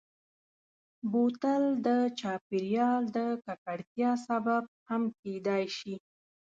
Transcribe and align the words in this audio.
بوتل 1.11 1.63
د 1.87 1.87
چاپېریال 2.19 3.03
د 3.17 3.19
ککړتیا 3.45 4.11
سبب 4.27 4.63
هم 4.89 5.03
کېدای 5.21 5.63
شي. 5.77 5.95